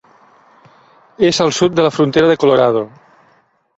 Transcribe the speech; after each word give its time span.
És 1.29 1.41
al 1.45 1.53
sud 1.57 1.77
de 1.81 1.87
la 1.89 1.93
frontera 1.99 2.31
de 2.33 2.39
Colorado. 2.45 2.83